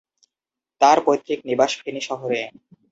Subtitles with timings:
[0.81, 2.39] তার পৈতৃক নিবাস ফেনী শহরে।